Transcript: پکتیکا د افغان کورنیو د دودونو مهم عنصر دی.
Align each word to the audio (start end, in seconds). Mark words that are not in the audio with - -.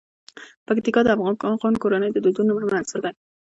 پکتیکا 0.67 1.01
د 1.03 1.07
افغان 1.15 1.73
کورنیو 1.81 2.13
د 2.13 2.17
دودونو 2.25 2.51
مهم 2.55 2.71
عنصر 2.79 2.99
دی. 3.03 3.11